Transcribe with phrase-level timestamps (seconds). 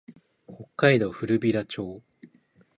[0.47, 2.01] 北海道古平町